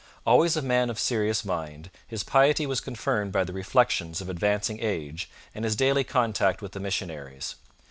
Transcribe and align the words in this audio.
Always 0.25 0.57
a 0.57 0.63
man 0.63 0.89
of 0.89 0.97
serious 0.97 1.45
mind, 1.45 1.91
his 2.07 2.23
piety 2.23 2.65
was 2.65 2.81
confirmed 2.81 3.31
by 3.31 3.43
the 3.43 3.53
reflections 3.53 4.19
of 4.19 4.29
advancing 4.31 4.79
age 4.79 5.29
and 5.53 5.63
his 5.63 5.75
daily 5.75 6.03
contact 6.03 6.59
with 6.59 6.71
the 6.71 6.79
missionaries. 6.79 7.53